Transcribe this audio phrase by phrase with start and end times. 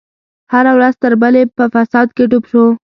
[0.53, 2.65] هره ورځ تر بلې په فساد کې ډوب شو.